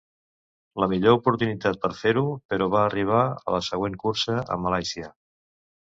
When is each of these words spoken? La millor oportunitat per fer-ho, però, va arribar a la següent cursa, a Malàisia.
La 0.83 0.87
millor 0.93 1.17
oportunitat 1.17 1.77
per 1.85 1.91
fer-ho, 2.01 2.25
però, 2.55 2.71
va 2.79 2.83
arribar 2.87 3.23
a 3.45 3.57
la 3.59 3.63
següent 3.71 4.03
cursa, 4.07 4.43
a 4.57 4.63
Malàisia. 4.67 5.17